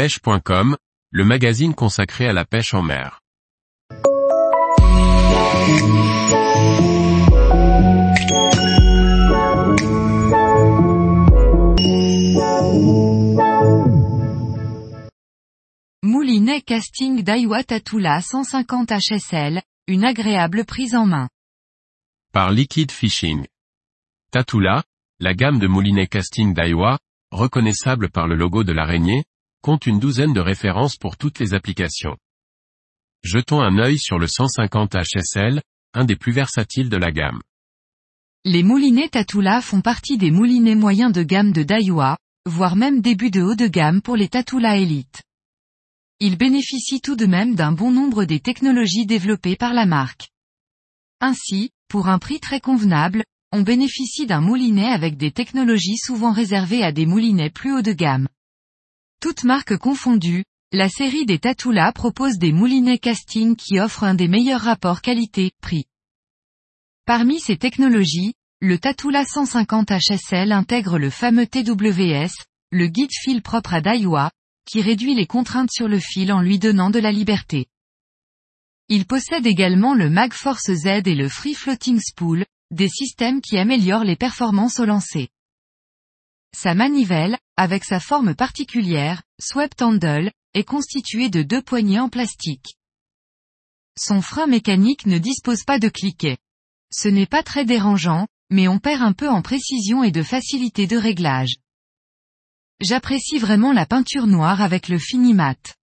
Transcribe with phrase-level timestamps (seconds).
[0.00, 0.78] pêche.com,
[1.10, 3.20] le magazine consacré à la pêche en mer.
[16.02, 21.28] Moulinet casting Daiwa Tatula 150 HSL, une agréable prise en main.
[22.32, 23.44] Par Liquid Fishing.
[24.30, 24.82] Tatula,
[25.18, 26.98] la gamme de moulinet casting Daiwa,
[27.30, 29.24] reconnaissable par le logo de l'araignée,
[29.62, 32.16] compte une douzaine de références pour toutes les applications.
[33.22, 35.62] Jetons un œil sur le 150 HSL,
[35.94, 37.40] un des plus versatiles de la gamme.
[38.44, 43.30] Les moulinets Tatula font partie des moulinets moyens de gamme de Daiwa, voire même début
[43.30, 45.22] de haut de gamme pour les Tatula Elite.
[46.20, 50.30] Ils bénéficient tout de même d'un bon nombre des technologies développées par la marque.
[51.20, 56.82] Ainsi, pour un prix très convenable, on bénéficie d'un moulinet avec des technologies souvent réservées
[56.82, 58.28] à des moulinets plus haut de gamme.
[59.20, 64.28] Toutes marques confondues, la série des Tatula propose des moulinets casting qui offrent un des
[64.28, 65.84] meilleurs rapports qualité-prix.
[67.04, 72.30] Parmi ces technologies, le Tatula 150 HSL intègre le fameux TWS,
[72.70, 74.30] le guide fil propre à Daiwa,
[74.64, 77.66] qui réduit les contraintes sur le fil en lui donnant de la liberté.
[78.88, 84.04] Il possède également le MagForce Z et le Free Floating Spool, des systèmes qui améliorent
[84.04, 85.28] les performances au lancer.
[86.56, 92.78] Sa manivelle, avec sa forme particulière, swept handle, est constituée de deux poignées en plastique.
[93.98, 96.38] Son frein mécanique ne dispose pas de cliquet.
[96.90, 100.86] Ce n'est pas très dérangeant, mais on perd un peu en précision et de facilité
[100.86, 101.56] de réglage.
[102.80, 105.76] J'apprécie vraiment la peinture noire avec le fini mat.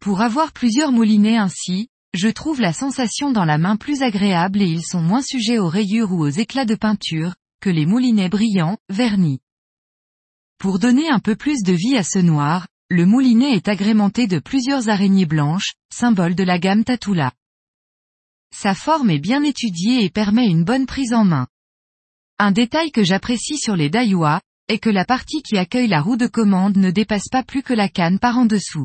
[0.00, 4.68] Pour avoir plusieurs moulinets ainsi, je trouve la sensation dans la main plus agréable et
[4.68, 8.78] ils sont moins sujets aux rayures ou aux éclats de peinture, que les moulinets brillants,
[8.88, 9.38] vernis.
[10.60, 14.38] Pour donner un peu plus de vie à ce noir, le moulinet est agrémenté de
[14.38, 17.32] plusieurs araignées blanches, symbole de la gamme Tatula.
[18.54, 21.46] Sa forme est bien étudiée et permet une bonne prise en main.
[22.38, 26.18] Un détail que j'apprécie sur les Daiwa, est que la partie qui accueille la roue
[26.18, 28.84] de commande ne dépasse pas plus que la canne par en dessous.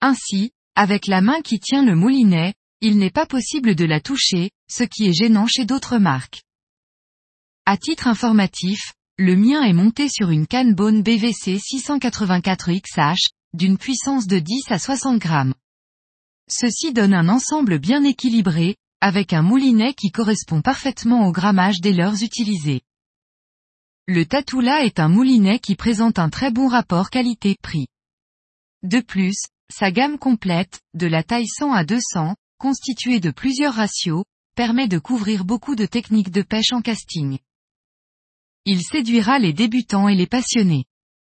[0.00, 4.50] Ainsi, avec la main qui tient le moulinet, il n'est pas possible de la toucher,
[4.68, 6.42] ce qui est gênant chez d'autres marques.
[7.66, 14.26] À titre informatif, le mien est monté sur une canne Bone BVC 684XH, d'une puissance
[14.26, 15.54] de 10 à 60 grammes.
[16.48, 21.92] Ceci donne un ensemble bien équilibré, avec un moulinet qui correspond parfaitement au grammage des
[21.92, 22.80] leurres utilisées.
[24.08, 27.88] Le Tatula est un moulinet qui présente un très bon rapport qualité-prix.
[28.82, 29.36] De plus,
[29.72, 34.24] sa gamme complète, de la taille 100 à 200, constituée de plusieurs ratios,
[34.56, 37.38] permet de couvrir beaucoup de techniques de pêche en casting.
[38.64, 40.84] Il séduira les débutants et les passionnés.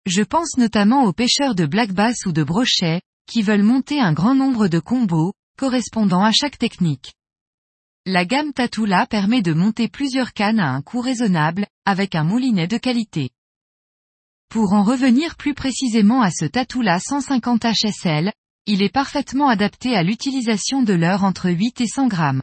[0.06, 4.14] Je pense notamment aux pêcheurs de black bass ou de brochet, qui veulent monter un
[4.14, 7.12] grand nombre de combos, correspondant à chaque technique.
[8.06, 12.66] La gamme Tatula permet de monter plusieurs cannes à un coût raisonnable, avec un moulinet
[12.66, 13.30] de qualité.
[14.48, 18.32] Pour en revenir plus précisément à ce Tatula 150 HSL,
[18.64, 22.42] il est parfaitement adapté à l'utilisation de l'heure entre 8 et 100 grammes.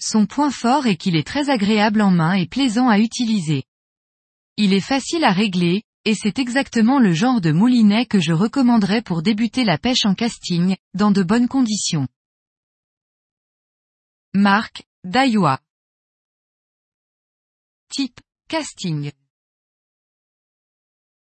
[0.00, 3.64] Son point fort est qu'il est très agréable en main et plaisant à utiliser.
[4.56, 9.02] Il est facile à régler, et c'est exactement le genre de moulinet que je recommanderais
[9.02, 12.06] pour débuter la pêche en casting, dans de bonnes conditions.
[14.34, 15.60] Marque, Daiwa.
[17.88, 19.12] Type, casting.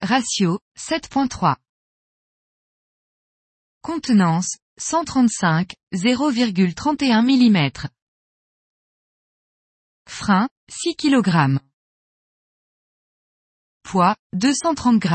[0.02, 1.58] Ratio, 7.3.
[3.82, 7.90] Contenance, 135, 0,31 mm.
[10.08, 11.60] Frein, 6 kg.
[13.92, 15.10] Poids, 230 g.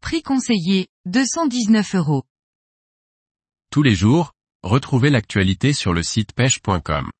[0.00, 2.22] Prix conseillé, 219 euros.
[3.70, 4.32] Tous les jours,
[4.62, 7.10] retrouvez l'actualité sur le site pêche.com.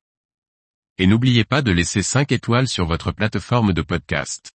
[0.97, 4.51] Et n'oubliez pas de laisser 5 étoiles sur votre plateforme de podcast.